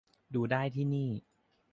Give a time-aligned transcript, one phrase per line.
[0.33, 1.09] ดูได้ที่นี่